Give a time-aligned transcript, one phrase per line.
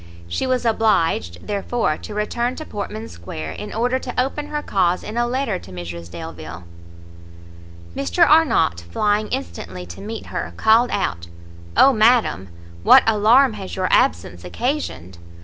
[0.27, 5.03] She was obliged, therefore, to return to Portman square, in order to open her cause
[5.03, 6.63] in a letter to Mrs Delvile.
[7.95, 11.27] Mr Arnott, flying instantly to meet her, called out,
[11.77, 12.49] "O madam,
[12.81, 15.19] what alarm has your absence occasioned!